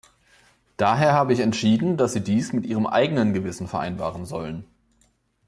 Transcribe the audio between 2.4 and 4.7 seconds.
mit ihrem eigenen Gewissen vereinbaren sollen.